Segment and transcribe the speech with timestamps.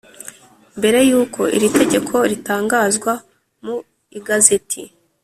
[0.77, 3.13] mbere yuko iri tegeko ritangazwa
[3.63, 3.75] mu
[4.17, 4.81] Igazeti